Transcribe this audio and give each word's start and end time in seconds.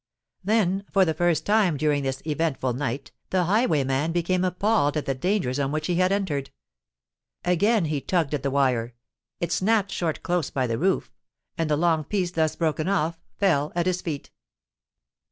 Then, 0.43 0.83
for 0.91 1.05
the 1.05 1.13
first 1.13 1.45
time 1.45 1.77
during 1.77 2.01
this 2.01 2.23
eventful 2.25 2.73
night, 2.73 3.11
the 3.29 3.43
highwayman 3.43 4.11
became 4.13 4.43
appalled 4.43 4.97
at 4.97 5.05
the 5.05 5.13
dangers 5.13 5.59
on 5.59 5.71
which 5.71 5.85
he 5.85 5.93
had 5.97 6.11
entered. 6.11 6.49
Again 7.45 7.85
he 7.85 8.01
tugged 8.01 8.33
at 8.33 8.41
the 8.41 8.49
wire; 8.49 8.95
it 9.39 9.51
snapped 9.51 9.91
short 9.91 10.23
close 10.23 10.49
by 10.49 10.65
the 10.65 10.79
roof, 10.79 11.13
and 11.55 11.69
the 11.69 11.77
long 11.77 12.03
piece 12.03 12.31
thus 12.31 12.55
broken 12.55 12.87
off, 12.87 13.19
fell 13.37 13.71
at 13.75 13.85
his 13.85 14.01
feet. 14.01 14.31